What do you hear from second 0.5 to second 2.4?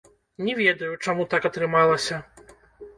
ведаю, чаму так атрымалася.